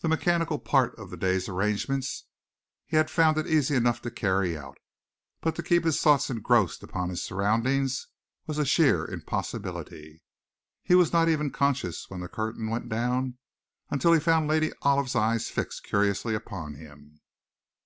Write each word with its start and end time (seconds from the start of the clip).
The 0.00 0.08
mechanical 0.10 0.58
part 0.58 0.94
of 0.98 1.08
the 1.08 1.16
day's 1.16 1.48
arrangements 1.48 2.26
he 2.84 2.98
had 2.98 3.08
found 3.08 3.38
it 3.38 3.46
easy 3.46 3.74
enough 3.76 4.02
to 4.02 4.10
carry 4.10 4.58
out, 4.58 4.76
but 5.40 5.56
to 5.56 5.62
keep 5.62 5.84
his 5.86 5.98
thoughts 6.02 6.28
engrossed 6.28 6.82
upon 6.82 7.08
his 7.08 7.22
surroundings 7.22 8.08
was 8.46 8.58
a 8.58 8.66
sheer 8.66 9.06
impossibility. 9.06 10.20
He 10.82 10.94
was 10.94 11.14
not 11.14 11.30
even 11.30 11.50
conscious 11.50 12.10
when 12.10 12.20
the 12.20 12.28
curtain 12.28 12.68
went 12.68 12.90
down, 12.90 13.38
until 13.88 14.12
he 14.12 14.20
found 14.20 14.48
Lady 14.48 14.70
Olive's 14.82 15.16
eyes 15.16 15.48
fixed 15.48 15.82
curiously 15.84 16.34
upon 16.34 16.74
him. 16.74 17.20